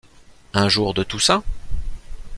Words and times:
un 0.55 0.67
jour 0.67 0.95
de 0.95 1.03
Toussaint? 1.03 1.43